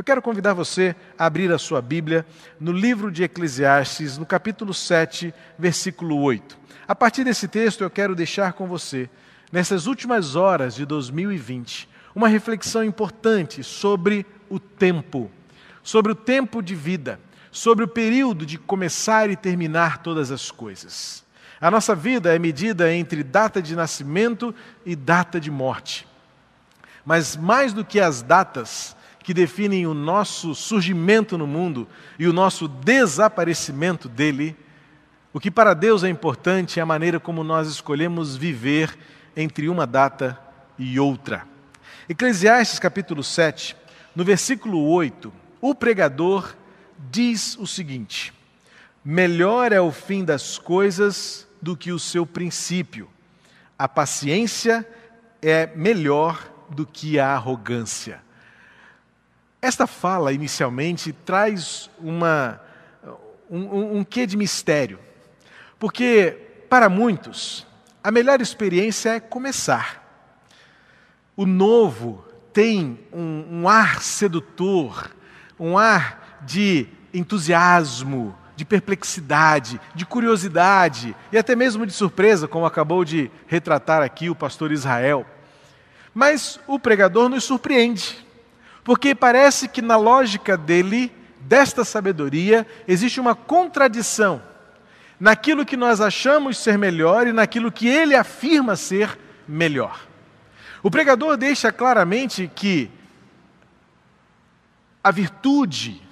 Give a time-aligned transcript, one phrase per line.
[0.00, 2.24] Eu quero convidar você a abrir a sua Bíblia
[2.58, 6.56] no livro de Eclesiastes, no capítulo 7, versículo 8.
[6.88, 9.10] A partir desse texto, eu quero deixar com você,
[9.52, 15.30] nessas últimas horas de 2020, uma reflexão importante sobre o tempo,
[15.82, 17.20] sobre o tempo de vida,
[17.52, 21.22] sobre o período de começar e terminar todas as coisas.
[21.60, 26.08] A nossa vida é medida entre data de nascimento e data de morte.
[27.04, 31.86] Mas mais do que as datas, que definem o nosso surgimento no mundo
[32.18, 34.56] e o nosso desaparecimento dele,
[35.32, 38.96] o que para Deus é importante é a maneira como nós escolhemos viver
[39.36, 40.38] entre uma data
[40.78, 41.46] e outra.
[42.08, 43.76] Eclesiastes capítulo 7,
[44.16, 46.56] no versículo 8, o pregador
[47.10, 48.32] diz o seguinte:
[49.04, 53.08] Melhor é o fim das coisas do que o seu princípio.
[53.78, 54.86] A paciência
[55.40, 58.20] é melhor do que a arrogância.
[59.62, 62.60] Esta fala, inicialmente, traz uma,
[63.50, 64.98] um, um quê de mistério.
[65.78, 66.36] Porque,
[66.68, 67.66] para muitos,
[68.02, 70.00] a melhor experiência é começar.
[71.36, 75.10] O novo tem um, um ar sedutor,
[75.58, 83.04] um ar de entusiasmo, de perplexidade, de curiosidade e até mesmo de surpresa, como acabou
[83.04, 85.26] de retratar aqui o pastor Israel.
[86.14, 88.26] Mas o pregador nos surpreende
[88.90, 94.42] porque parece que na lógica dele, desta sabedoria, existe uma contradição
[95.20, 99.16] naquilo que nós achamos ser melhor e naquilo que ele afirma ser
[99.46, 100.08] melhor.
[100.82, 102.90] O pregador deixa claramente que
[105.04, 106.02] a virtude,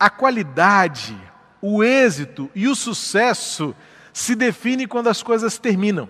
[0.00, 1.14] a qualidade,
[1.60, 3.76] o êxito e o sucesso
[4.14, 6.08] se define quando as coisas terminam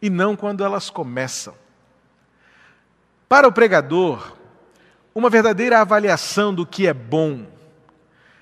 [0.00, 1.54] e não quando elas começam.
[3.28, 4.34] Para o pregador,
[5.14, 7.46] uma verdadeira avaliação do que é bom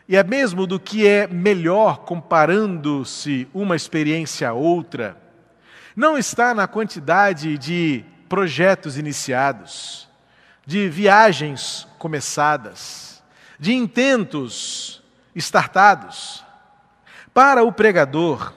[0.08, 5.16] e é mesmo do que é melhor comparando-se uma experiência a outra,
[5.94, 10.08] não está na quantidade de projetos iniciados,
[10.66, 13.22] de viagens começadas,
[13.58, 15.02] de intentos
[15.34, 16.44] startados.
[17.32, 18.54] Para o pregador,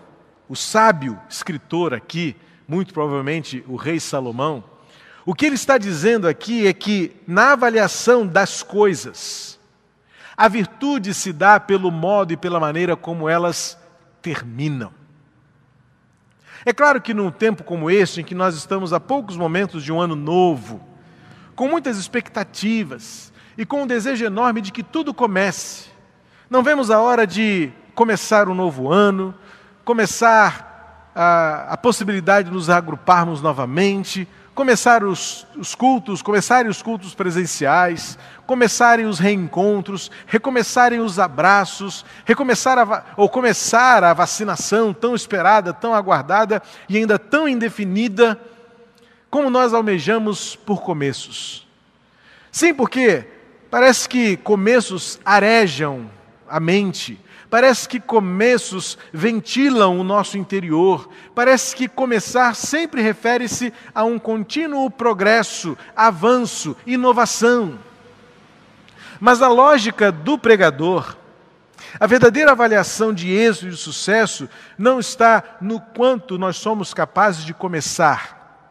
[0.48, 2.36] o sábio escritor aqui,
[2.68, 4.64] muito provavelmente o rei Salomão,
[5.26, 9.60] o que ele está dizendo aqui é que, na avaliação das coisas,
[10.38, 13.78] a virtude se dá pelo modo e pela maneira como elas
[14.22, 14.92] terminam.
[16.64, 19.92] É claro que num tempo como este, em que nós estamos a poucos momentos de
[19.92, 20.82] um ano novo,
[21.56, 25.88] com muitas expectativas e com um desejo enorme de que tudo comece,
[26.50, 29.34] não vemos a hora de começar um novo ano,
[29.84, 37.14] começar a, a possibilidade de nos agruparmos novamente, começar os, os, cultos, começarem os cultos
[37.14, 38.18] presenciais,
[38.48, 45.94] começarem os reencontros, recomeçarem os abraços, recomeçar a, ou começar a vacinação tão esperada, tão
[45.94, 48.40] aguardada e ainda tão indefinida,
[49.30, 51.68] como nós almejamos por começos.
[52.50, 53.28] Sim, porque
[53.70, 56.10] parece que começos arejam
[56.48, 57.20] a mente,
[57.56, 61.10] Parece que começos ventilam o nosso interior.
[61.34, 67.80] Parece que começar sempre refere-se a um contínuo progresso, avanço, inovação.
[69.22, 71.16] Mas a lógica do pregador,
[71.98, 77.46] a verdadeira avaliação de êxito e de sucesso não está no quanto nós somos capazes
[77.46, 78.68] de começar,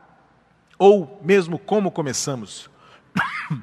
[0.78, 2.68] ou mesmo como começamos.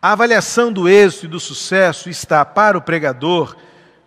[0.00, 3.54] A avaliação do êxito e do sucesso está para o pregador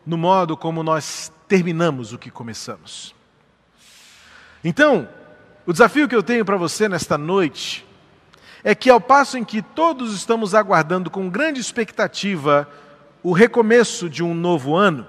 [0.07, 3.13] no modo como nós terminamos o que começamos.
[4.63, 5.09] Então,
[5.65, 7.85] o desafio que eu tenho para você nesta noite
[8.63, 12.69] é que, ao passo em que todos estamos aguardando com grande expectativa
[13.21, 15.05] o recomeço de um novo ano,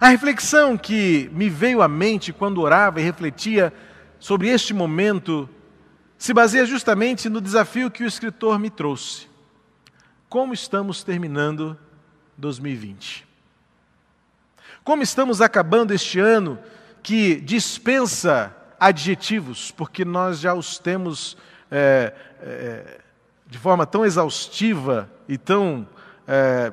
[0.00, 3.70] a reflexão que me veio à mente quando orava e refletia
[4.18, 5.46] sobre este momento
[6.16, 9.28] se baseia justamente no desafio que o escritor me trouxe.
[10.26, 11.78] Como estamos terminando
[12.38, 13.25] 2020?
[14.86, 16.60] Como estamos acabando este ano
[17.02, 21.36] que dispensa adjetivos, porque nós já os temos
[21.68, 23.00] é, é,
[23.48, 25.88] de forma tão exaustiva e tão
[26.24, 26.72] é,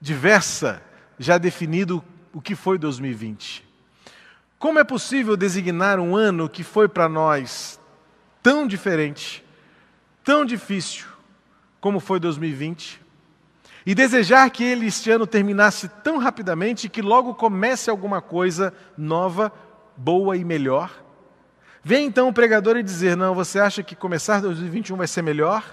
[0.00, 0.82] diversa,
[1.20, 3.64] já definido o que foi 2020.
[4.58, 7.78] Como é possível designar um ano que foi para nós
[8.42, 9.44] tão diferente,
[10.24, 11.06] tão difícil,
[11.80, 13.06] como foi 2020?
[13.88, 19.50] E desejar que ele este ano terminasse tão rapidamente que logo comece alguma coisa nova,
[19.96, 20.92] boa e melhor?
[21.82, 25.64] Vem então o pregador e dizer: Não, você acha que começar 2021 vai ser melhor?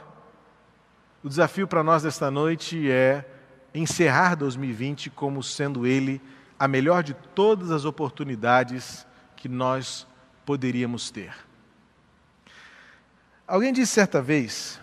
[1.21, 3.25] O desafio para nós nesta noite é
[3.73, 6.21] encerrar 2020 como sendo ele
[6.57, 10.07] a melhor de todas as oportunidades que nós
[10.45, 11.35] poderíamos ter.
[13.45, 14.79] Alguém disse certa vez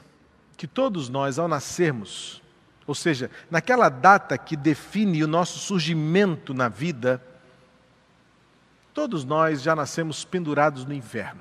[0.54, 2.41] que todos nós, ao nascermos,
[2.86, 7.22] ou seja, naquela data que define o nosso surgimento na vida,
[8.92, 11.40] todos nós já nascemos pendurados no inferno.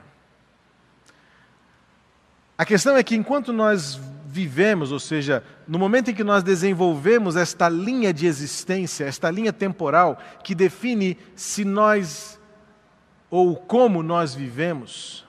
[2.58, 7.36] A questão é que enquanto nós vivemos, ou seja, no momento em que nós desenvolvemos
[7.36, 12.40] esta linha de existência, esta linha temporal que define se nós
[13.32, 15.26] ou como nós vivemos,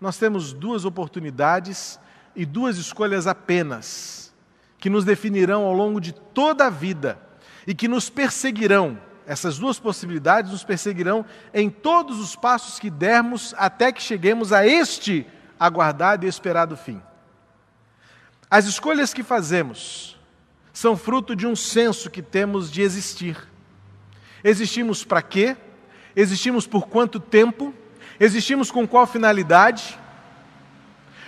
[0.00, 1.98] nós temos duas oportunidades
[2.34, 4.27] e duas escolhas apenas,
[4.78, 7.18] que nos definirão ao longo de toda a vida
[7.66, 8.98] e que nos perseguirão.
[9.26, 14.66] Essas duas possibilidades nos perseguirão em todos os passos que dermos até que cheguemos a
[14.66, 15.26] este
[15.60, 17.02] aguardado e esperado fim.
[18.50, 20.18] As escolhas que fazemos
[20.72, 23.36] são fruto de um senso que temos de existir.
[24.42, 25.56] Existimos para quê?
[26.16, 27.74] Existimos por quanto tempo?
[28.18, 29.98] Existimos com qual finalidade?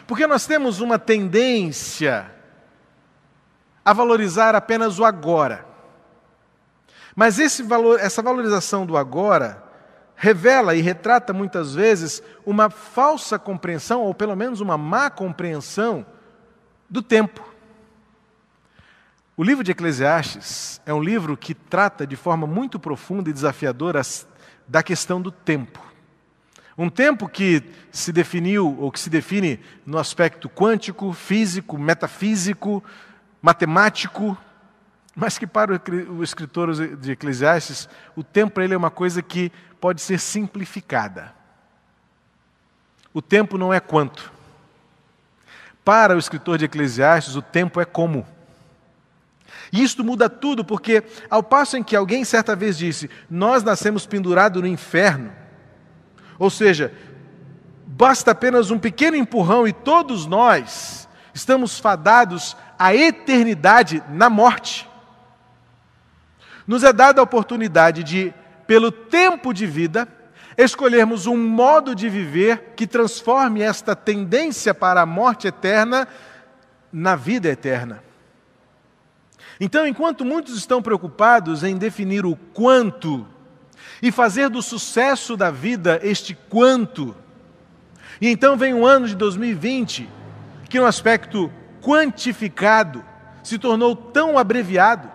[0.07, 2.40] Porque nós temos uma tendência
[3.85, 5.67] a valorizar apenas o agora.
[7.15, 9.63] Mas valor, essa valorização do agora
[10.15, 16.05] revela e retrata muitas vezes uma falsa compreensão, ou pelo menos uma má compreensão,
[16.89, 17.49] do tempo.
[19.37, 24.03] O livro de Eclesiastes é um livro que trata de forma muito profunda e desafiadora
[24.69, 25.81] da questão do tempo.
[26.77, 32.85] Um tempo que se definiu, ou que se define no aspecto quântico, físico, metafísico,
[33.41, 34.37] matemático,
[35.15, 39.51] mas que para o escritor de Eclesiastes, o tempo para ele é uma coisa que
[39.81, 41.35] pode ser simplificada.
[43.13, 44.33] O tempo não é quanto.
[45.85, 48.27] Para o escritor de Eclesiastes, o tempo é como.
[49.73, 54.07] E isto muda tudo, porque ao passo em que alguém certa vez disse: Nós nascemos
[54.07, 55.33] pendurados no inferno,
[56.39, 56.93] ou seja,
[57.87, 64.89] basta apenas um pequeno empurrão e todos nós estamos fadados à eternidade na morte.
[66.67, 68.33] Nos é dada a oportunidade de,
[68.67, 70.09] pelo tempo de vida,
[70.57, 76.09] escolhermos um modo de viver que transforme esta tendência para a morte eterna
[76.91, 78.03] na vida eterna.
[79.61, 83.27] Então, enquanto muitos estão preocupados em definir o quanto
[84.01, 87.15] e fazer do sucesso da vida este quanto,
[88.23, 90.09] e então vem o ano de 2020,
[90.71, 93.05] que no aspecto quantificado
[93.43, 95.09] se tornou tão abreviado,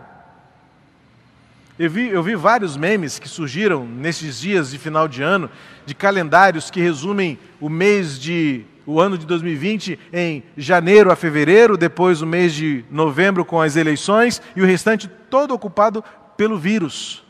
[1.77, 5.49] eu vi, eu vi vários memes que surgiram nesses dias de final de ano,
[5.85, 11.75] de calendários que resumem o mês de o ano de 2020 em janeiro a fevereiro,
[11.75, 16.03] depois o mês de novembro com as eleições e o restante todo ocupado
[16.37, 17.23] pelo vírus.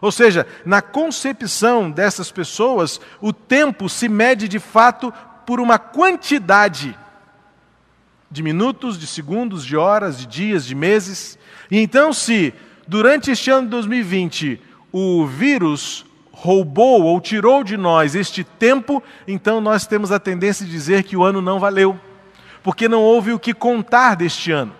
[0.00, 5.12] Ou seja, na concepção dessas pessoas, o tempo se mede de fato
[5.44, 6.96] por uma quantidade
[8.34, 11.38] de minutos, de segundos, de horas, de dias, de meses.
[11.70, 12.52] E então, se
[12.86, 14.60] durante este ano de 2020
[14.92, 20.72] o vírus roubou ou tirou de nós este tempo, então nós temos a tendência de
[20.72, 21.98] dizer que o ano não valeu,
[22.60, 24.72] porque não houve o que contar deste ano.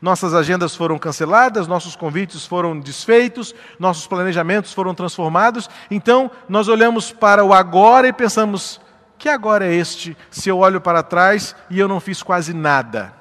[0.00, 7.12] Nossas agendas foram canceladas, nossos convites foram desfeitos, nossos planejamentos foram transformados, então nós olhamos
[7.12, 8.80] para o agora e pensamos:
[9.22, 13.14] que agora é este, se eu olho para trás e eu não fiz quase nada?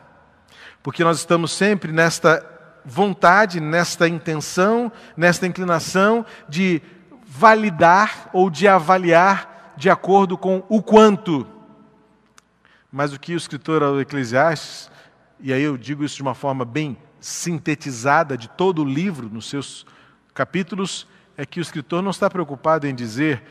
[0.82, 2.44] Porque nós estamos sempre nesta
[2.84, 6.82] vontade, nesta intenção, nesta inclinação de
[7.24, 11.48] validar ou de avaliar de acordo com o quanto.
[12.92, 14.90] Mas o que o escritor Eclesiastes,
[15.40, 19.48] e aí eu digo isso de uma forma bem sintetizada de todo o livro, nos
[19.48, 19.86] seus
[20.34, 23.44] capítulos, é que o escritor não está preocupado em dizer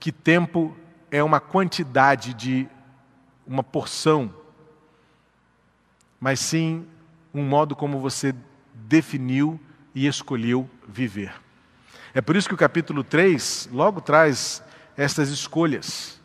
[0.00, 0.76] que tempo
[1.10, 2.68] é uma quantidade de
[3.46, 4.32] uma porção,
[6.18, 6.86] mas sim
[7.32, 8.34] um modo como você
[8.72, 9.60] definiu
[9.94, 11.32] e escolheu viver.
[12.12, 14.62] É por isso que o capítulo 3 logo traz
[14.96, 16.20] estas escolhas.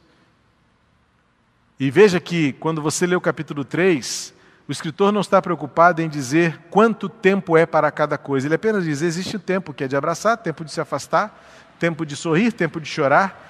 [1.79, 4.33] E veja que quando você lê o capítulo 3,
[4.67, 8.45] o escritor não está preocupado em dizer quanto tempo é para cada coisa.
[8.45, 11.43] Ele apenas diz: existe o tempo que é de abraçar, tempo de se afastar,
[11.79, 13.48] tempo de sorrir, tempo de chorar,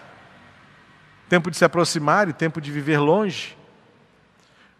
[1.30, 3.56] tempo de se aproximar e tempo de viver longe.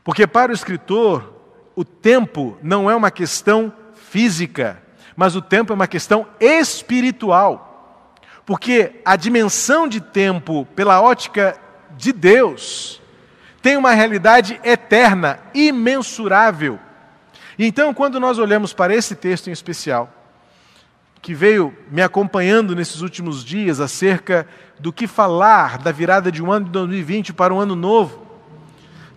[0.04, 1.34] Porque para o escritor,
[1.76, 4.82] o tempo não é uma questão física,
[5.16, 8.16] mas o tempo é uma questão espiritual.
[8.46, 11.56] Porque a dimensão de tempo, pela ótica
[11.96, 13.00] de Deus,
[13.62, 16.80] tem uma realidade eterna, imensurável.
[17.58, 20.19] E então, quando nós olhamos para esse texto em especial,
[21.22, 24.48] que veio me acompanhando nesses últimos dias acerca
[24.80, 28.26] do que falar da virada de um ano de 2020 para um ano novo,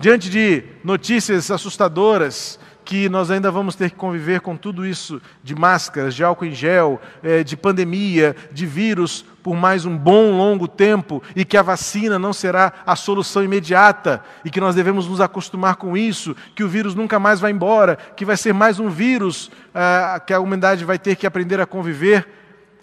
[0.00, 5.54] diante de notícias assustadoras que nós ainda vamos ter que conviver com tudo isso de
[5.54, 10.68] máscaras, de álcool em gel, eh, de pandemia, de vírus por mais um bom longo
[10.68, 15.20] tempo e que a vacina não será a solução imediata e que nós devemos nos
[15.20, 18.88] acostumar com isso, que o vírus nunca mais vai embora, que vai ser mais um
[18.88, 22.28] vírus ah, que a humanidade vai ter que aprender a conviver.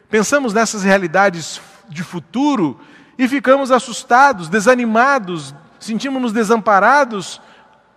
[0.10, 2.80] Pensamos nessas realidades de futuro
[3.18, 7.42] e ficamos assustados, desanimados, sentimos-nos desamparados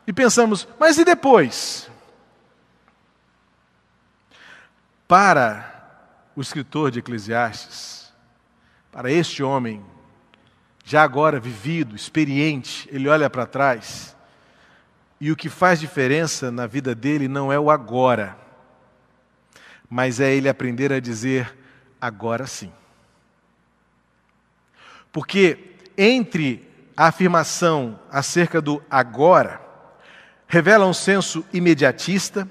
[0.06, 1.91] e pensamos, mas e depois?
[5.12, 8.10] Para o escritor de Eclesiastes,
[8.90, 9.84] para este homem,
[10.86, 14.16] já agora vivido, experiente, ele olha para trás
[15.20, 18.38] e o que faz diferença na vida dele não é o agora,
[19.86, 21.58] mas é ele aprender a dizer
[22.00, 22.72] agora sim.
[25.12, 26.66] Porque entre
[26.96, 29.60] a afirmação acerca do agora
[30.46, 32.48] revela um senso imediatista,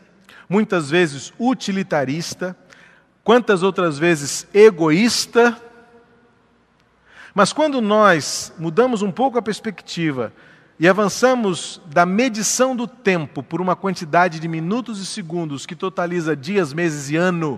[0.51, 2.57] muitas vezes utilitarista,
[3.23, 5.57] quantas outras vezes egoísta.
[7.33, 10.33] Mas quando nós mudamos um pouco a perspectiva
[10.77, 16.35] e avançamos da medição do tempo por uma quantidade de minutos e segundos que totaliza
[16.35, 17.57] dias, meses e ano,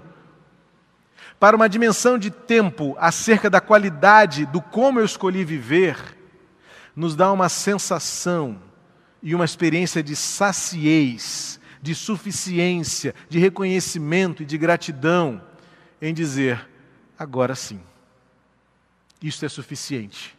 [1.39, 5.97] para uma dimensão de tempo acerca da qualidade do como eu escolhi viver,
[6.95, 8.61] nos dá uma sensação
[9.23, 15.41] e uma experiência de saciez, de suficiência, de reconhecimento e de gratidão
[16.01, 16.65] em dizer:
[17.19, 17.81] agora sim,
[19.21, 20.33] isto é suficiente,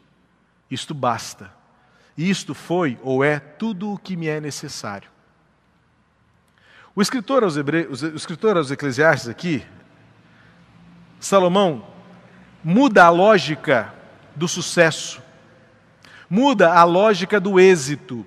[0.70, 1.52] isto basta,
[2.16, 5.10] isto foi ou é tudo o que me é necessário.
[6.96, 9.62] O escritor aos, Hebreus, o escritor aos Eclesiastes aqui,
[11.20, 11.86] Salomão,
[12.62, 13.92] muda a lógica
[14.34, 15.22] do sucesso,
[16.30, 18.24] muda a lógica do êxito,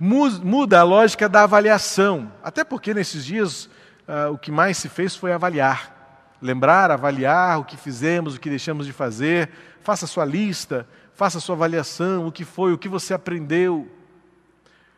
[0.00, 2.32] muda a lógica da avaliação.
[2.42, 3.66] Até porque nesses dias
[4.08, 5.98] uh, o que mais se fez foi avaliar.
[6.40, 9.50] Lembrar, avaliar o que fizemos, o que deixamos de fazer.
[9.82, 13.86] Faça sua lista, faça sua avaliação, o que foi, o que você aprendeu.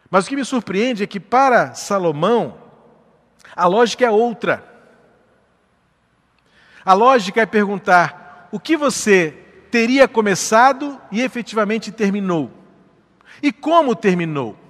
[0.09, 2.59] Mas o que me surpreende é que para Salomão,
[3.57, 4.65] a lógica é outra.
[6.85, 9.37] A lógica é perguntar o que você
[9.69, 12.51] teria começado e efetivamente terminou.
[13.43, 14.62] E como terminou?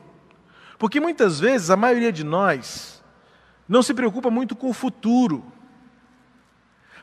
[0.83, 3.01] Porque muitas vezes a maioria de nós
[3.69, 5.45] não se preocupa muito com o futuro.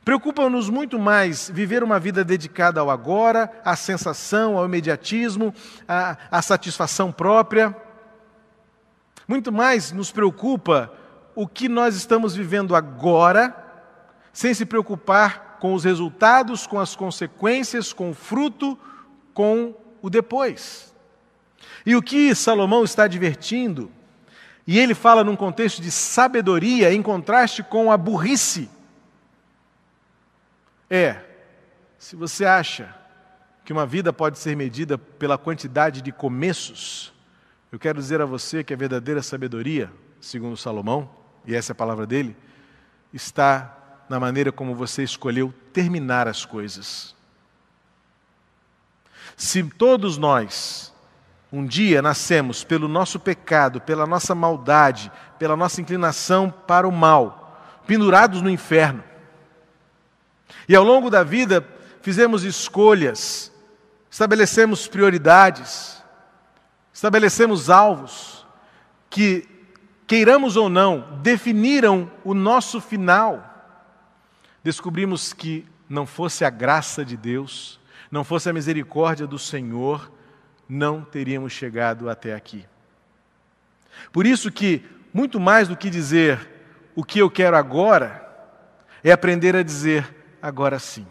[0.04, 5.54] Preocupa-nos muito mais viver uma vida dedicada ao agora, à sensação, ao imediatismo,
[5.88, 7.74] à, à satisfação própria.
[9.26, 10.92] Muito mais nos preocupa
[11.34, 13.56] o que nós estamos vivendo agora,
[14.34, 18.78] sem se preocupar com os resultados, com as consequências, com o fruto,
[19.34, 20.89] com o depois.
[21.86, 23.92] E o que Salomão está advertindo,
[24.68, 28.70] e ele fala num contexto de sabedoria em contraste com a burrice,
[30.90, 31.22] é:
[31.98, 32.96] se você acha
[33.64, 37.14] que uma vida pode ser medida pela quantidade de começos,
[37.72, 41.10] eu quero dizer a você que a verdadeira sabedoria, segundo Salomão,
[41.46, 42.36] e essa é a palavra dele,
[43.14, 47.16] está na maneira como você escolheu terminar as coisas.
[49.38, 50.94] Se todos nós
[51.52, 57.60] um dia nascemos pelo nosso pecado, pela nossa maldade, pela nossa inclinação para o mal,
[57.88, 59.04] pendurados no inferno.
[60.68, 61.68] E ao longo da vida
[62.02, 63.52] fizemos escolhas,
[64.12, 66.04] estabelecemos prioridades,
[66.94, 68.46] estabelecemos alvos
[69.10, 69.48] que,
[70.06, 73.44] queiramos ou não, definiram o nosso final.
[74.64, 77.80] Descobrimos que não fosse a graça de Deus,
[78.12, 80.12] não fosse a misericórdia do Senhor,
[80.70, 82.64] não teríamos chegado até aqui.
[84.14, 86.48] Por isso que, muito mais do que dizer
[86.96, 88.24] o que eu quero agora,
[89.04, 91.08] é aprender a dizer agora sim.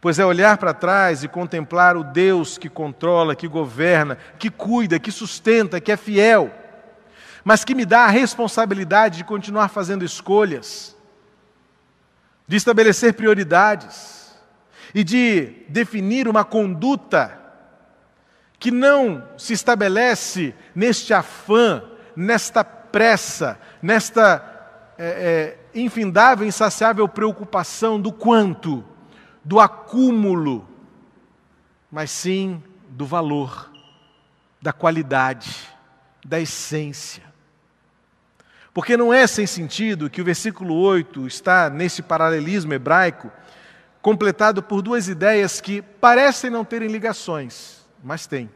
[0.00, 4.98] Pois é olhar para trás e contemplar o Deus que controla, que governa, que cuida,
[4.98, 6.52] que sustenta, que é fiel,
[7.44, 10.96] mas que me dá a responsabilidade de continuar fazendo escolhas,
[12.48, 14.34] de estabelecer prioridades
[14.92, 17.41] e de definir uma conduta
[18.62, 21.82] que não se estabelece neste afã,
[22.14, 24.40] nesta pressa, nesta
[24.96, 28.84] é, é, infindável, insaciável preocupação do quanto,
[29.42, 30.64] do acúmulo,
[31.90, 33.68] mas sim do valor,
[34.60, 35.56] da qualidade,
[36.24, 37.24] da essência.
[38.72, 43.28] Porque não é sem sentido que o versículo 8 está nesse paralelismo hebraico,
[44.00, 48.50] completado por duas ideias que parecem não terem ligações, mas têm.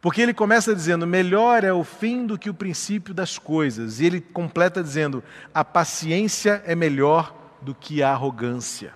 [0.00, 4.00] Porque ele começa dizendo: melhor é o fim do que o princípio das coisas.
[4.00, 5.22] E ele completa dizendo:
[5.52, 8.92] a paciência é melhor do que a arrogância.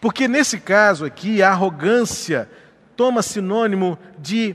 [0.00, 2.48] Porque nesse caso aqui, a arrogância
[2.96, 4.54] toma sinônimo de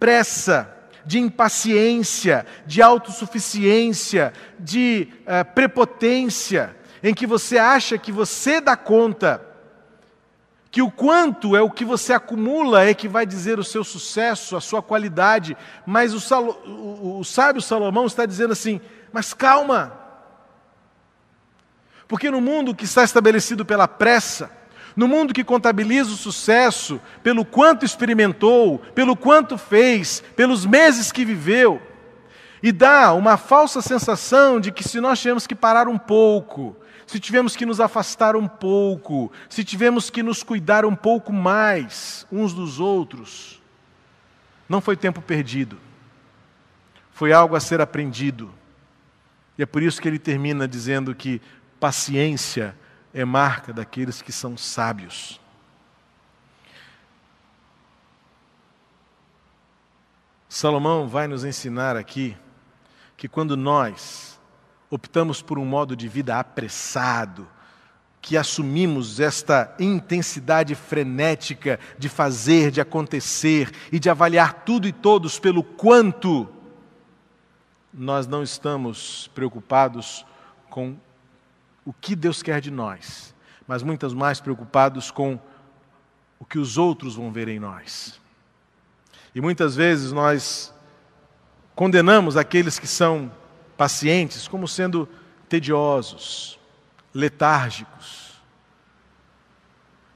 [0.00, 0.76] pressa,
[1.06, 9.40] de impaciência, de autossuficiência, de uh, prepotência, em que você acha que você dá conta,
[10.70, 14.56] que o quanto é o que você acumula é que vai dizer o seu sucesso,
[14.56, 18.80] a sua qualidade, mas o, Salo, o, o sábio Salomão está dizendo assim:
[19.12, 19.92] mas calma,
[22.06, 24.50] porque no mundo que está estabelecido pela pressa,
[24.94, 31.24] no mundo que contabiliza o sucesso pelo quanto experimentou, pelo quanto fez, pelos meses que
[31.24, 31.82] viveu,
[32.62, 36.76] e dá uma falsa sensação de que se nós tivermos que parar um pouco,
[37.10, 42.24] se tivemos que nos afastar um pouco, se tivemos que nos cuidar um pouco mais
[42.30, 43.60] uns dos outros,
[44.68, 45.76] não foi tempo perdido,
[47.10, 48.54] foi algo a ser aprendido.
[49.58, 51.42] E é por isso que ele termina dizendo que
[51.80, 52.76] paciência
[53.12, 55.40] é marca daqueles que são sábios.
[60.48, 62.36] Salomão vai nos ensinar aqui
[63.16, 64.39] que quando nós
[64.90, 67.46] optamos por um modo de vida apressado,
[68.20, 75.38] que assumimos esta intensidade frenética de fazer, de acontecer e de avaliar tudo e todos
[75.38, 76.48] pelo quanto,
[77.92, 80.26] nós não estamos preocupados
[80.68, 80.96] com
[81.84, 83.34] o que Deus quer de nós,
[83.66, 85.40] mas muitas mais preocupados com
[86.38, 88.20] o que os outros vão ver em nós.
[89.34, 90.74] E muitas vezes nós
[91.74, 93.32] condenamos aqueles que são
[93.80, 95.08] pacientes como sendo
[95.48, 96.60] tediosos,
[97.14, 98.38] letárgicos.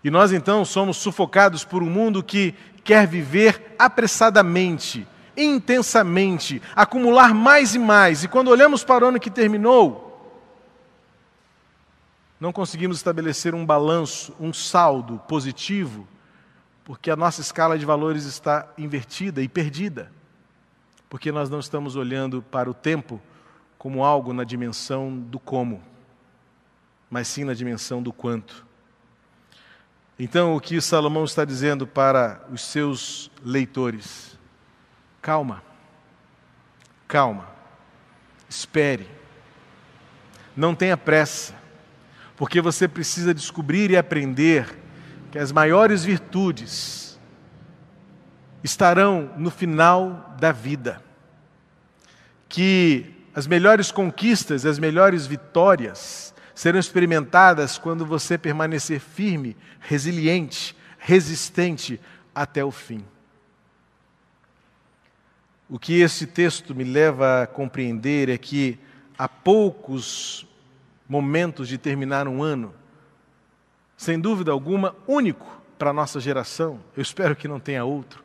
[0.05, 7.75] E nós então somos sufocados por um mundo que quer viver apressadamente, intensamente, acumular mais
[7.75, 8.23] e mais.
[8.23, 10.45] E quando olhamos para o ano que terminou,
[12.39, 16.07] não conseguimos estabelecer um balanço, um saldo positivo,
[16.85, 20.13] porque a nossa escala de valores está invertida e perdida,
[21.09, 23.23] porque nós não estamos olhando para o tempo
[23.85, 25.83] como algo na dimensão do como,
[27.11, 28.65] mas sim na dimensão do quanto.
[30.19, 34.39] Então, o que Salomão está dizendo para os seus leitores?
[35.21, 35.63] Calma,
[37.07, 37.47] calma,
[38.49, 39.07] espere,
[40.57, 41.55] não tenha pressa
[42.39, 44.79] porque você precisa descobrir e aprender
[45.31, 47.21] que as maiores virtudes
[48.63, 51.03] estarão no final da vida,
[52.49, 62.01] que as melhores conquistas, as melhores vitórias serão experimentadas quando você permanecer firme, resiliente, resistente
[62.35, 63.05] até o fim.
[65.69, 68.79] O que esse texto me leva a compreender é que
[69.19, 70.47] há poucos
[71.09, 72.73] momentos de terminar um ano,
[73.97, 78.24] sem dúvida alguma, único para a nossa geração, eu espero que não tenha outro.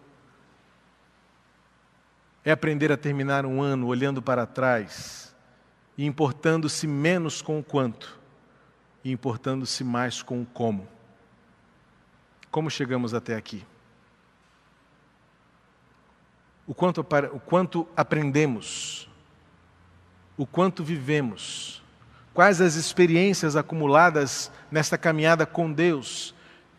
[2.44, 5.36] É aprender a terminar um ano olhando para trás
[5.98, 8.20] e importando-se menos com o quanto
[9.04, 10.88] e importando-se mais com o como.
[12.50, 13.66] Como chegamos até aqui?
[16.66, 19.10] O quanto, o quanto aprendemos,
[20.38, 21.80] o quanto vivemos,
[22.40, 26.34] Quais as experiências acumuladas nesta caminhada com Deus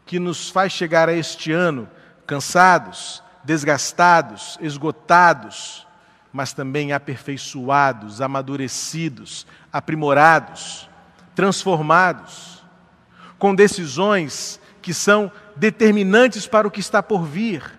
[0.06, 1.86] que nos faz chegar a este ano
[2.26, 5.86] cansados, desgastados, esgotados,
[6.32, 10.88] mas também aperfeiçoados, amadurecidos, aprimorados,
[11.34, 12.62] transformados,
[13.38, 17.78] com decisões que são determinantes para o que está por vir.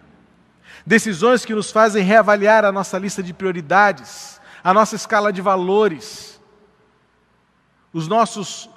[0.86, 6.32] Decisões que nos fazem reavaliar a nossa lista de prioridades, a nossa escala de valores
[7.94, 8.70] os nossos,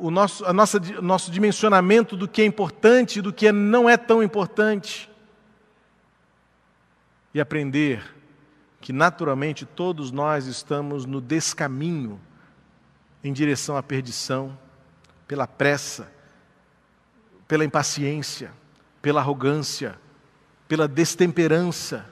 [0.00, 3.96] o nosso, a nossa, nosso dimensionamento do que é importante e do que não é
[3.96, 5.10] tão importante.
[7.34, 8.14] E aprender
[8.80, 12.20] que naturalmente todos nós estamos no descaminho
[13.22, 14.58] em direção à perdição,
[15.26, 16.12] pela pressa,
[17.48, 18.52] pela impaciência,
[19.00, 19.98] pela arrogância,
[20.68, 22.08] pela destemperança.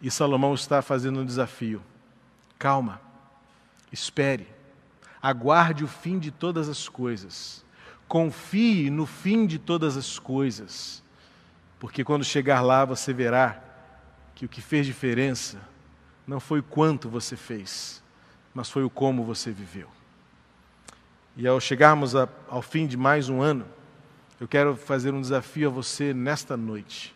[0.00, 1.82] E Salomão está fazendo um desafio.
[2.58, 3.00] Calma.
[3.92, 4.48] Espere,
[5.22, 7.64] aguarde o fim de todas as coisas,
[8.08, 11.03] confie no fim de todas as coisas,
[11.84, 13.62] porque quando chegar lá você verá
[14.34, 15.60] que o que fez diferença
[16.26, 18.02] não foi quanto você fez,
[18.54, 19.90] mas foi o como você viveu.
[21.36, 23.66] E ao chegarmos a, ao fim de mais um ano,
[24.40, 27.14] eu quero fazer um desafio a você nesta noite.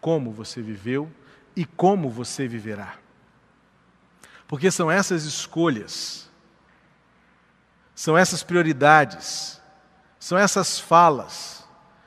[0.00, 1.12] Como você viveu
[1.54, 2.96] e como você viverá.
[4.48, 6.30] Porque são essas escolhas,
[7.94, 9.60] são essas prioridades,
[10.18, 11.63] são essas falas,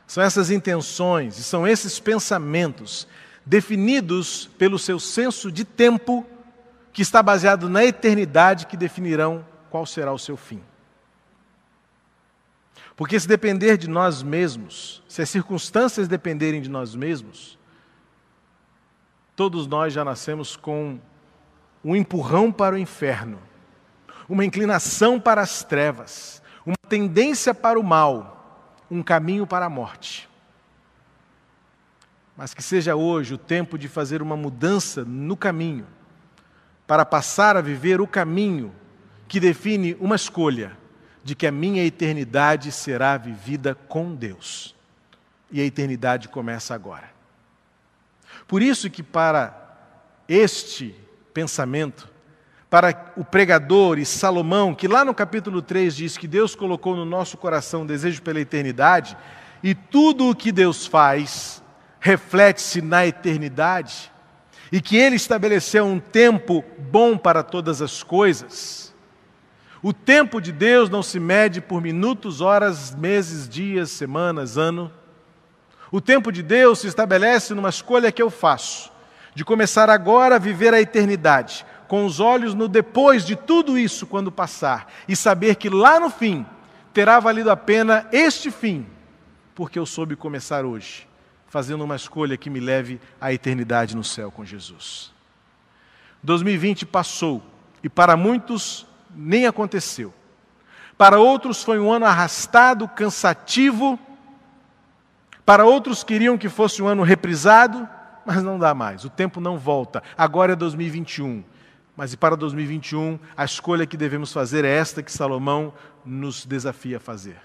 [0.08, 3.06] são essas intenções e são esses pensamentos
[3.46, 6.26] definidos pelo seu senso de tempo,
[6.94, 10.62] que está baseado na eternidade, que definirão qual será o seu fim.
[12.96, 17.60] Porque se depender de nós mesmos, se as circunstâncias dependerem de nós mesmos,
[19.36, 21.00] todos nós já nascemos com
[21.84, 23.40] um empurrão para o inferno,
[24.28, 28.37] uma inclinação para as trevas, uma tendência para o mal,
[28.90, 30.28] um caminho para a morte
[32.38, 35.88] mas que seja hoje o tempo de fazer uma mudança no caminho,
[36.86, 38.72] para passar a viver o caminho
[39.28, 40.78] que define uma escolha
[41.24, 44.76] de que a minha eternidade será vivida com Deus.
[45.52, 47.10] E a eternidade começa agora.
[48.48, 49.76] Por isso que para
[50.30, 50.96] este
[51.34, 52.08] pensamento,
[52.70, 57.06] para o pregador e Salomão, que lá no capítulo 3 diz que Deus colocou no
[57.06, 59.18] nosso coração o desejo pela eternidade,
[59.64, 61.64] e tudo o que Deus faz
[62.00, 64.12] reflete-se na eternidade
[64.72, 68.94] e que Ele estabeleceu um tempo bom para todas as coisas.
[69.82, 74.92] O tempo de Deus não se mede por minutos, horas, meses, dias, semanas, ano.
[75.92, 78.92] O tempo de Deus se estabelece numa escolha que eu faço,
[79.34, 84.06] de começar agora a viver a eternidade, com os olhos no depois de tudo isso
[84.06, 86.46] quando passar, e saber que lá no fim
[86.94, 88.86] terá valido a pena este fim,
[89.56, 91.08] porque eu soube começar hoje
[91.50, 95.12] fazendo uma escolha que me leve à eternidade no céu com Jesus.
[96.22, 97.42] 2020 passou
[97.82, 100.14] e para muitos nem aconteceu.
[100.98, 104.00] Para outros foi um ano arrastado, cansativo.
[105.46, 107.88] Para outros queriam que fosse um ano reprisado,
[108.26, 109.06] mas não dá mais.
[109.06, 110.04] O tempo não volta.
[110.18, 111.44] Agora é 2021.
[111.98, 115.74] Mas e para 2021, a escolha que devemos fazer é esta que Salomão
[116.06, 117.42] nos desafia a fazer.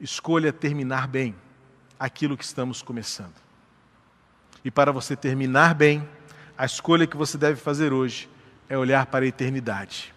[0.00, 1.32] Escolha terminar bem
[1.96, 3.36] aquilo que estamos começando.
[4.64, 6.06] E para você terminar bem,
[6.58, 8.28] a escolha que você deve fazer hoje
[8.68, 10.12] é olhar para a eternidade.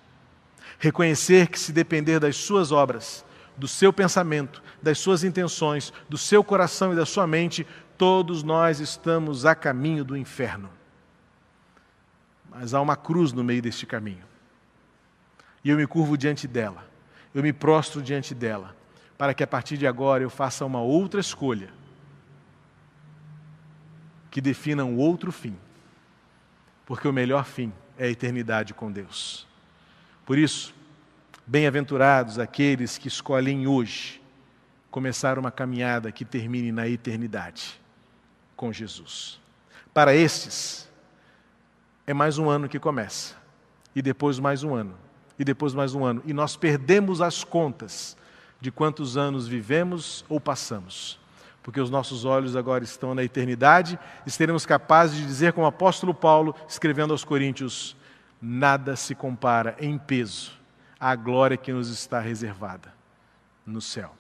[0.79, 3.23] Reconhecer que, se depender das suas obras,
[3.55, 8.79] do seu pensamento, das suas intenções, do seu coração e da sua mente, todos nós
[8.79, 10.69] estamos a caminho do inferno.
[12.57, 14.23] Mas há uma cruz no meio deste caminho.
[15.61, 16.89] E eu me curvo diante dela,
[17.33, 18.73] eu me prostro diante dela,
[19.17, 21.69] para que a partir de agora eu faça uma outra escolha
[24.31, 25.57] que defina um outro fim,
[26.85, 29.45] porque o melhor fim é a eternidade com Deus.
[30.25, 30.73] Por isso,
[31.45, 34.21] bem-aventurados aqueles que escolhem hoje
[34.89, 37.81] começar uma caminhada que termine na eternidade
[38.55, 39.41] com Jesus.
[39.93, 40.84] Para estes,
[42.07, 43.35] é mais um ano que começa,
[43.95, 44.95] e depois mais um ano,
[45.37, 48.15] e depois mais um ano, e nós perdemos as contas
[48.61, 51.19] de quantos anos vivemos ou passamos,
[51.63, 55.69] porque os nossos olhos agora estão na eternidade e seremos capazes de dizer, como o
[55.69, 57.97] apóstolo Paulo, escrevendo aos Coríntios:
[58.39, 60.51] nada se compara em peso
[60.99, 62.93] à glória que nos está reservada
[63.65, 64.15] no céu.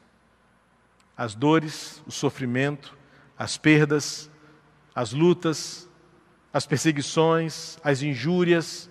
[1.15, 2.97] As dores, o sofrimento,
[3.37, 4.29] as perdas,
[4.93, 5.87] as lutas,
[6.55, 8.89] as perseguições, as injúrias,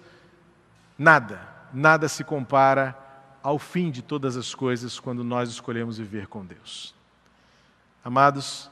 [0.98, 1.40] nada,
[1.72, 2.94] nada se compara
[3.42, 6.94] ao fim de todas as coisas quando nós escolhemos viver com Deus.
[8.04, 8.70] Amados,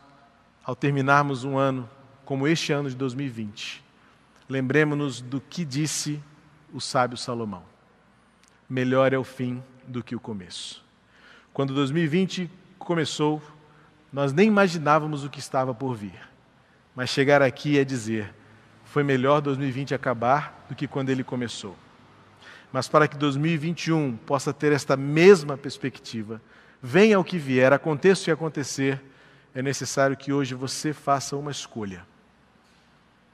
[0.62, 1.88] ao terminarmos um ano
[2.26, 3.82] como este ano de 2020,
[4.46, 6.22] lembremos-nos do que disse
[6.70, 7.62] o sábio Salomão:
[8.68, 10.84] melhor é o fim do que o começo.
[11.54, 13.40] Quando 2020 começou,
[14.12, 16.20] nós nem imaginávamos o que estava por vir,
[16.94, 18.34] mas chegar aqui é dizer:
[18.92, 21.74] foi melhor 2020 acabar do que quando ele começou.
[22.70, 26.42] Mas para que 2021 possa ter esta mesma perspectiva,
[26.82, 29.02] venha o que vier, aconteça o que acontecer,
[29.54, 32.06] é necessário que hoje você faça uma escolha.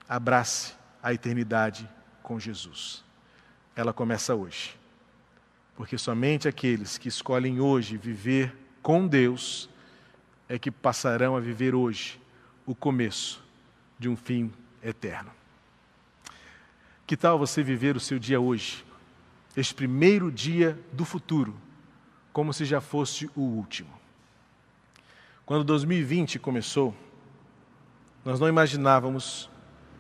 [0.09, 1.88] Abrace a eternidade
[2.23, 3.03] com Jesus.
[3.75, 4.79] Ela começa hoje.
[5.75, 9.68] Porque somente aqueles que escolhem hoje viver com Deus
[10.49, 12.21] é que passarão a viver hoje
[12.64, 13.42] o começo
[13.99, 14.53] de um fim
[14.85, 15.38] eterno.
[17.09, 18.85] Que tal você viver o seu dia hoje?
[19.61, 21.53] este primeiro dia do futuro,
[22.33, 23.90] como se já fosse o último.
[25.44, 26.94] Quando 2020 começou,
[28.25, 29.51] nós não imaginávamos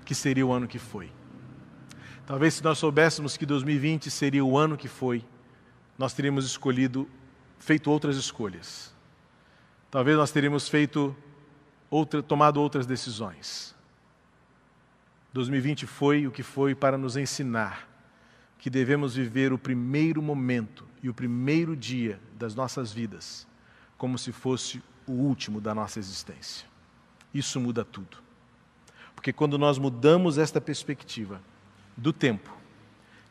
[0.04, 1.10] que seria o ano que foi.
[2.24, 5.24] Talvez se nós soubéssemos que 2020 seria o ano que foi,
[5.98, 7.08] nós teríamos escolhido,
[7.58, 8.94] feito outras escolhas.
[9.90, 11.16] Talvez nós teríamos feito
[11.90, 13.74] outra, tomado outras decisões.
[15.32, 17.88] 2020 foi o que foi para nos ensinar
[18.58, 23.46] que devemos viver o primeiro momento e o primeiro dia das nossas vidas
[23.96, 26.66] como se fosse o último da nossa existência.
[27.34, 28.18] Isso muda tudo.
[29.14, 31.42] Porque quando nós mudamos esta perspectiva
[31.96, 32.56] do tempo,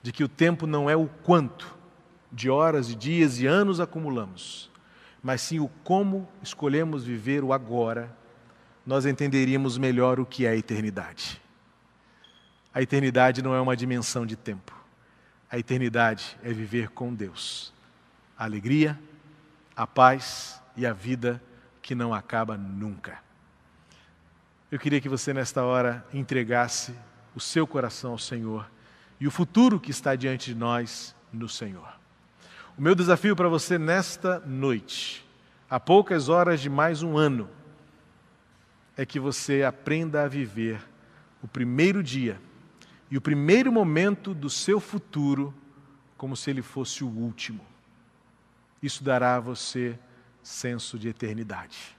[0.03, 1.75] de que o tempo não é o quanto
[2.31, 4.69] de horas, de dias e anos acumulamos,
[5.23, 8.15] mas sim o como escolhemos viver o agora,
[8.85, 11.41] nós entenderíamos melhor o que é a eternidade.
[12.77, 14.71] A eternidade não é uma dimensão de tempo.
[15.49, 17.73] A eternidade é viver com Deus.
[18.37, 18.99] A alegria,
[19.75, 21.41] a paz e a vida
[21.81, 23.17] que não acaba nunca.
[24.71, 26.93] Eu queria que você, nesta hora, entregasse
[27.33, 28.69] o seu coração ao Senhor
[29.19, 31.91] e o futuro que está diante de nós no Senhor.
[32.77, 35.27] O meu desafio para você nesta noite,
[35.67, 37.49] a poucas horas de mais um ano,
[38.95, 40.79] é que você aprenda a viver
[41.41, 42.39] o primeiro dia
[43.09, 45.53] e o primeiro momento do seu futuro
[46.17, 47.65] como se ele fosse o último.
[48.81, 49.97] Isso dará a você
[50.43, 51.95] senso de eternidade.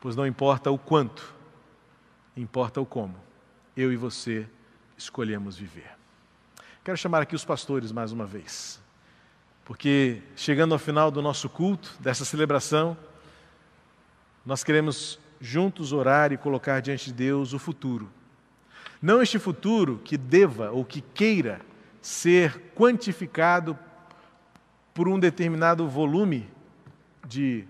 [0.00, 1.34] Pois não importa o quanto,
[2.36, 3.16] importa o como.
[3.76, 4.48] Eu e você
[4.96, 5.90] escolhemos viver.
[6.84, 8.80] Quero chamar aqui os pastores mais uma vez,
[9.64, 12.96] porque chegando ao final do nosso culto, dessa celebração,
[14.44, 18.10] nós queremos juntos orar e colocar diante de Deus o futuro.
[19.00, 21.60] Não este futuro que deva ou que queira
[22.02, 23.78] ser quantificado
[24.92, 26.48] por um determinado volume
[27.26, 27.64] de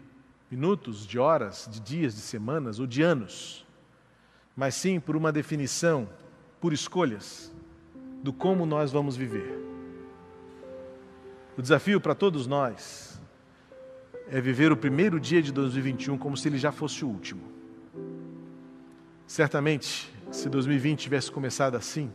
[0.51, 3.67] minutos, de horas, de dias, de semanas ou de anos,
[4.57, 6.09] mas sim por uma definição,
[6.61, 7.53] por escolhas,
[8.23, 9.59] do como nós vamos viver.
[11.57, 13.21] O desafio para todos nós
[14.31, 17.43] é viver o primeiro dia de 2021 como se ele já fosse o último.
[19.27, 22.13] Certamente, se 2020 tivesse começado assim,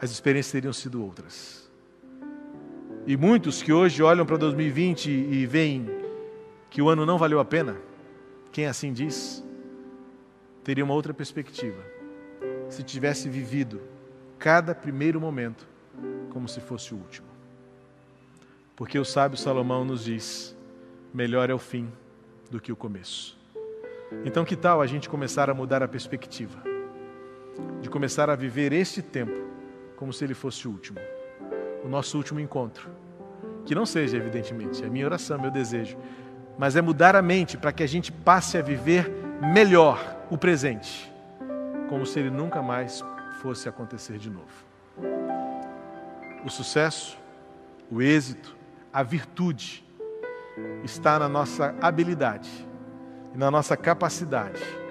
[0.00, 1.70] as experiências teriam sido outras.
[3.06, 5.86] E muitos que hoje olham para 2020 e veem
[6.70, 7.76] que o ano não valeu a pena,
[8.50, 9.44] quem assim diz,
[10.62, 11.82] teria uma outra perspectiva.
[12.68, 13.80] Se tivesse vivido
[14.38, 15.66] cada primeiro momento
[16.30, 17.28] como se fosse o último.
[18.74, 20.56] Porque o sábio Salomão nos diz:
[21.12, 21.90] melhor é o fim
[22.50, 23.38] do que o começo.
[24.24, 26.71] Então, que tal a gente começar a mudar a perspectiva?
[27.80, 29.50] De começar a viver este tempo
[29.96, 30.98] como se ele fosse o último,
[31.84, 32.90] o nosso último encontro.
[33.64, 35.96] Que não seja, evidentemente, é minha oração, meu desejo,
[36.58, 39.08] mas é mudar a mente para que a gente passe a viver
[39.54, 41.12] melhor o presente,
[41.88, 43.04] como se ele nunca mais
[43.40, 44.66] fosse acontecer de novo.
[46.44, 47.16] O sucesso,
[47.90, 48.56] o êxito,
[48.92, 49.84] a virtude
[50.82, 52.50] está na nossa habilidade
[53.32, 54.81] e na nossa capacidade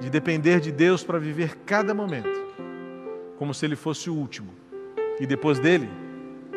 [0.00, 2.40] de depender de Deus para viver cada momento
[3.36, 4.52] como se ele fosse o último
[5.18, 5.88] e depois dele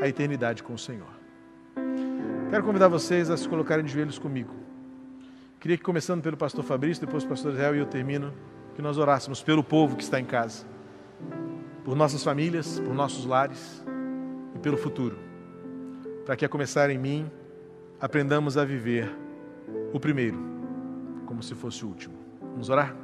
[0.02, 1.08] a eternidade com o Senhor.
[2.50, 4.54] Quero convidar vocês a se colocarem de joelhos comigo.
[5.60, 8.34] Queria que, começando pelo pastor Fabrício, depois o pastor Israel e eu termino,
[8.76, 10.66] que nós orássemos pelo povo que está em casa,
[11.86, 13.84] por nossas famílias, por nossos lares
[14.56, 15.18] e pelo futuro,
[16.26, 17.32] para que, a começar em mim,
[18.00, 19.10] aprendamos a viver
[19.94, 20.38] o primeiro,
[21.26, 22.16] como se fosse o último.
[22.42, 23.03] Vamos orar?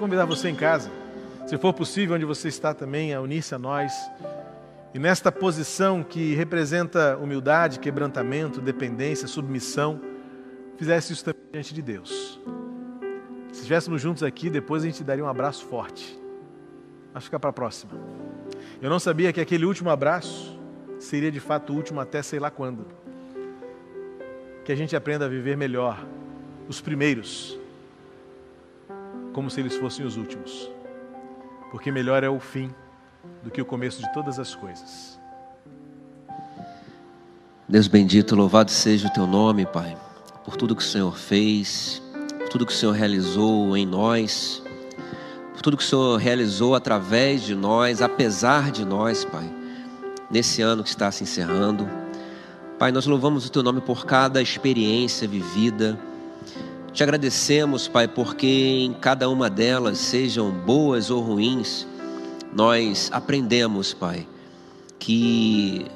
[0.00, 0.90] Convidar você em casa,
[1.46, 3.92] se for possível, onde você está também, a unir-se a nós
[4.94, 10.00] e nesta posição que representa humildade, quebrantamento, dependência, submissão,
[10.78, 12.40] fizesse isso também diante de Deus.
[13.52, 16.18] Se estivéssemos juntos aqui, depois a gente daria um abraço forte.
[17.12, 17.92] Mas ficar para a próxima.
[18.80, 20.58] Eu não sabia que aquele último abraço
[20.98, 22.86] seria de fato o último até sei lá quando.
[24.64, 26.02] Que a gente aprenda a viver melhor
[26.66, 27.59] os primeiros,
[29.32, 30.70] como se eles fossem os últimos.
[31.70, 32.70] Porque melhor é o fim
[33.42, 35.18] do que o começo de todas as coisas.
[37.68, 39.96] Deus bendito, louvado seja o teu nome, Pai,
[40.44, 42.02] por tudo que o Senhor fez,
[42.38, 44.60] por tudo que o Senhor realizou em nós,
[45.52, 49.48] por tudo que o Senhor realizou através de nós, apesar de nós, Pai,
[50.28, 51.88] nesse ano que está se encerrando.
[52.76, 55.96] Pai, nós louvamos o teu nome por cada experiência vivida.
[56.92, 61.86] Te agradecemos, Pai, porque em cada uma delas, sejam boas ou ruins,
[62.52, 64.26] nós aprendemos, Pai,
[64.98, 65.86] que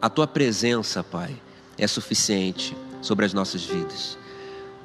[0.00, 1.36] a tua presença, Pai,
[1.76, 4.16] é suficiente sobre as nossas vidas.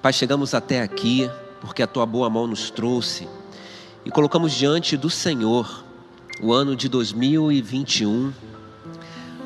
[0.02, 1.30] Pai, chegamos até aqui
[1.62, 3.28] porque a tua boa mão nos trouxe
[4.04, 5.86] e colocamos diante do Senhor
[6.42, 8.34] o ano de 2021,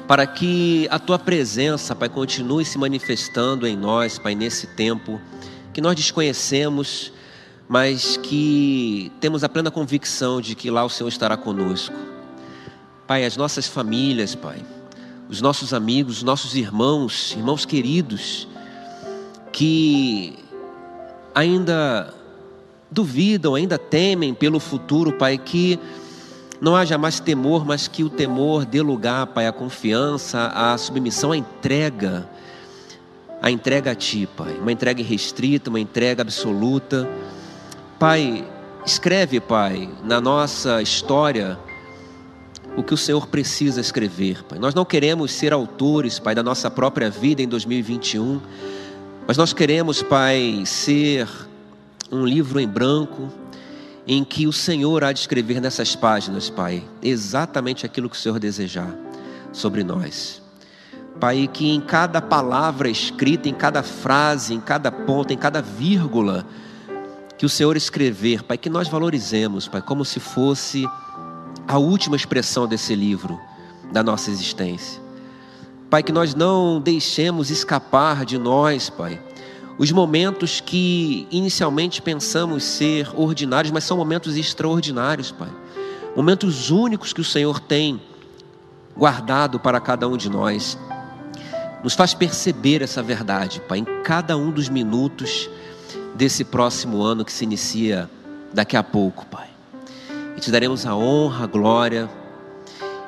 [0.07, 5.19] para que a tua presença, Pai, continue se manifestando em nós, Pai, nesse tempo
[5.77, 7.13] que nós desconhecemos,
[7.69, 11.93] mas que temos a plena convicção de que lá o Senhor estará conosco.
[13.05, 14.65] Pai, as nossas famílias, Pai,
[15.29, 18.47] os nossos amigos, os nossos irmãos, irmãos queridos,
[19.53, 20.39] que
[21.35, 22.11] ainda
[22.89, 25.79] duvidam, ainda temem pelo futuro, Pai, que
[26.59, 31.33] não haja mais temor, mas que o temor dê lugar, Pai, à confiança, à submissão,
[31.33, 32.27] à entrega,
[33.41, 37.07] a entrega a Ti, Pai, uma entrega restrita, uma entrega absoluta.
[37.99, 38.45] Pai,
[38.85, 41.57] escreve, Pai, na nossa história
[42.75, 44.59] o que o Senhor precisa escrever, Pai.
[44.59, 48.39] Nós não queremos ser autores, Pai, da nossa própria vida em 2021,
[49.27, 51.27] mas nós queremos, Pai, ser
[52.11, 53.31] um livro em branco
[54.07, 58.39] em que o Senhor há de escrever nessas páginas, Pai, exatamente aquilo que o Senhor
[58.39, 58.95] desejar
[59.51, 60.46] sobre nós.
[61.19, 66.45] Pai, que em cada palavra escrita, em cada frase, em cada ponto, em cada vírgula
[67.37, 70.87] que o Senhor escrever, Pai, que nós valorizemos, Pai, como se fosse
[71.67, 73.39] a última expressão desse livro
[73.91, 75.01] da nossa existência.
[75.89, 79.21] Pai, que nós não deixemos escapar de nós, Pai,
[79.77, 85.49] os momentos que inicialmente pensamos ser ordinários, mas são momentos extraordinários, Pai.
[86.15, 88.01] Momentos únicos que o Senhor tem
[88.95, 90.77] guardado para cada um de nós.
[91.83, 95.49] Nos faz perceber essa verdade, Pai, em cada um dos minutos
[96.15, 98.09] desse próximo ano que se inicia
[98.53, 99.47] daqui a pouco, Pai.
[100.35, 102.09] E te daremos a honra, a glória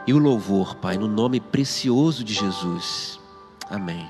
[0.05, 3.19] e o louvor, Pai, no nome precioso de Jesus.
[3.69, 4.07] Amém.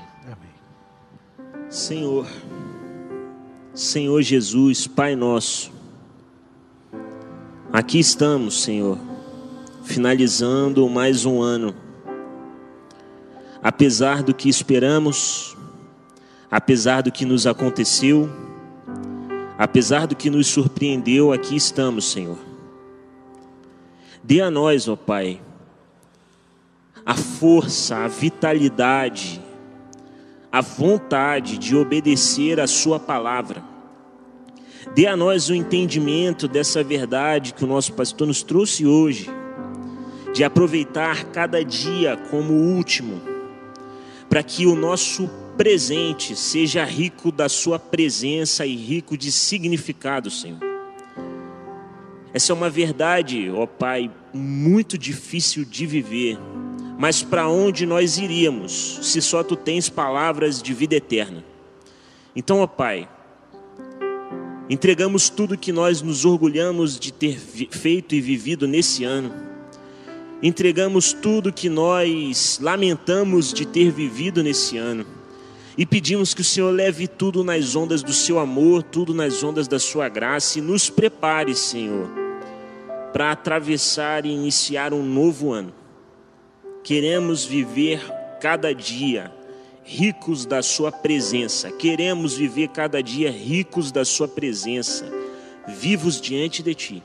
[1.70, 2.26] Senhor,
[3.72, 5.70] Senhor Jesus, Pai nosso,
[7.72, 8.98] aqui estamos, Senhor,
[9.84, 11.72] finalizando mais um ano.
[13.62, 15.56] Apesar do que esperamos,
[16.50, 18.28] apesar do que nos aconteceu,
[19.58, 22.38] apesar do que nos surpreendeu, aqui estamos, Senhor.
[24.22, 25.40] Dê a nós, ó Pai,
[27.04, 29.42] a força, a vitalidade,
[30.50, 33.62] a vontade de obedecer a Sua palavra.
[34.94, 39.28] Dê a nós o entendimento dessa verdade que o nosso pastor nos trouxe hoje,
[40.32, 43.29] de aproveitar cada dia como o último,
[44.30, 50.60] para que o nosso presente seja rico da Sua presença e rico de significado, Senhor.
[52.32, 56.38] Essa é uma verdade, ó Pai, muito difícil de viver
[57.00, 61.42] mas para onde nós iríamos se só tu tens palavras de vida eterna?
[62.36, 63.08] Então, ó Pai,
[64.68, 69.32] entregamos tudo que nós nos orgulhamos de ter feito e vivido nesse ano.
[70.42, 75.04] Entregamos tudo que nós lamentamos de ter vivido nesse ano.
[75.76, 79.68] E pedimos que o Senhor leve tudo nas ondas do seu amor, tudo nas ondas
[79.68, 82.10] da sua graça e nos prepare, Senhor,
[83.12, 85.72] para atravessar e iniciar um novo ano.
[86.82, 88.00] Queremos viver
[88.40, 89.30] cada dia
[89.84, 91.70] ricos da Sua presença.
[91.70, 95.06] Queremos viver cada dia ricos da Sua presença,
[95.68, 97.02] vivos diante de Ti.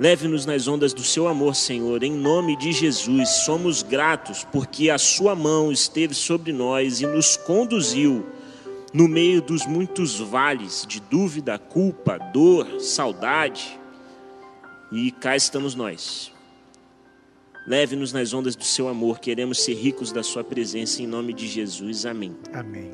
[0.00, 3.28] Leve-nos nas ondas do Seu amor, Senhor, em nome de Jesus.
[3.44, 8.26] Somos gratos porque a Sua mão esteve sobre nós e nos conduziu
[8.92, 13.78] no meio dos muitos vales de dúvida, culpa, dor, saudade.
[14.90, 16.32] E cá estamos nós
[17.66, 19.18] Leve-nos nas ondas do seu amor.
[19.18, 22.06] Queremos ser ricos da sua presença em nome de Jesus.
[22.06, 22.34] Amém.
[22.52, 22.90] Amém.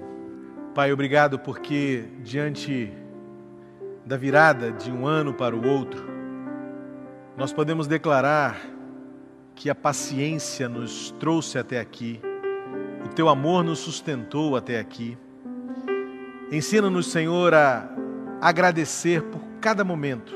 [0.74, 2.92] Pai, obrigado porque diante
[4.04, 6.15] da virada de um ano para o outro,
[7.36, 8.58] nós podemos declarar
[9.54, 12.20] que a paciência nos trouxe até aqui,
[13.04, 15.18] o teu amor nos sustentou até aqui.
[16.50, 17.88] Ensina-nos, Senhor, a
[18.40, 20.32] agradecer por cada momento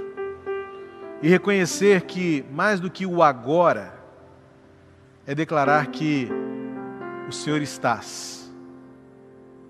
[1.23, 3.95] e reconhecer que, mais do que o agora,
[5.27, 6.29] é declarar que
[7.29, 8.53] o Senhor estás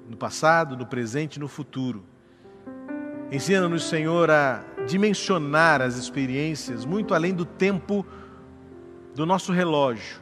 [0.08, 2.04] no passado, no presente e no futuro.
[3.32, 8.04] Ensina-nos, Senhor, a dimensionar as experiências muito além do tempo
[9.14, 10.20] do nosso relógio,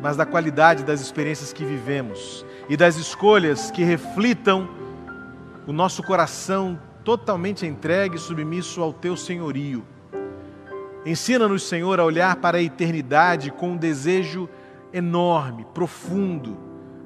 [0.00, 4.68] mas da qualidade das experiências que vivemos e das escolhas que reflitam
[5.66, 9.84] o nosso coração totalmente entregue e submisso ao teu senhorio.
[11.04, 14.48] Ensina-nos, Senhor, a olhar para a eternidade com um desejo
[14.92, 16.56] enorme, profundo,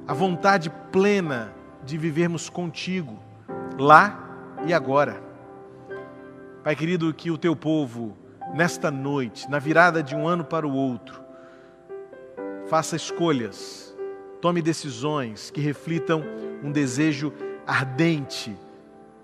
[0.07, 3.17] a vontade plena de vivermos contigo,
[3.79, 4.27] lá
[4.65, 5.21] e agora.
[6.63, 8.17] Pai querido, que o teu povo
[8.53, 11.21] nesta noite, na virada de um ano para o outro,
[12.67, 13.95] faça escolhas,
[14.39, 16.23] tome decisões que reflitam
[16.63, 17.33] um desejo
[17.65, 18.55] ardente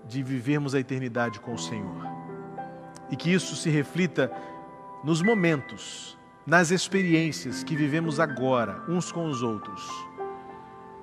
[0.06, 2.06] de vivermos a eternidade com o Senhor.
[3.10, 4.32] E que isso se reflita
[5.04, 9.86] nos momentos, nas experiências que vivemos agora, uns com os outros.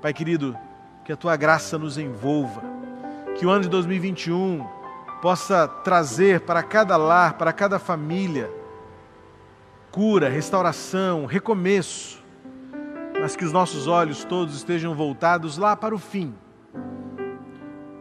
[0.01, 0.57] Pai querido,
[1.03, 2.63] que a tua graça nos envolva,
[3.35, 4.65] que o ano de 2021
[5.21, 8.49] possa trazer para cada lar, para cada família,
[9.91, 12.23] cura, restauração, recomeço,
[13.19, 16.33] mas que os nossos olhos todos estejam voltados lá para o fim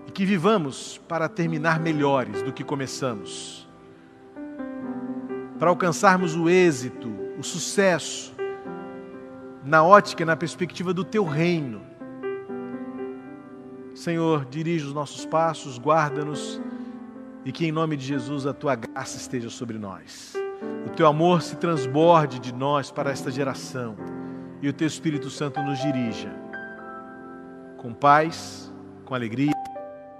[0.06, 3.68] e que vivamos para terminar melhores do que começamos,
[5.58, 8.34] para alcançarmos o êxito, o sucesso,
[9.64, 11.93] na ótica e na perspectiva do teu reino.
[13.94, 16.60] Senhor, dirige os nossos passos, guarda-nos
[17.44, 20.34] e que em nome de Jesus a tua graça esteja sobre nós.
[20.86, 23.96] O teu amor se transborde de nós para esta geração
[24.60, 26.44] e o teu Espírito Santo nos dirija
[27.76, 28.72] com paz,
[29.04, 29.52] com alegria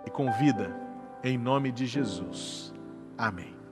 [0.07, 0.77] e com vida,
[1.23, 2.75] em nome de Jesus.
[3.17, 3.64] Amém.